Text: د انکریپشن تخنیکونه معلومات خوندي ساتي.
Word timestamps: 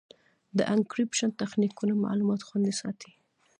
د 0.57 0.59
انکریپشن 0.75 1.29
تخنیکونه 1.41 1.93
معلومات 2.05 2.41
خوندي 2.47 2.73
ساتي. 2.81 3.11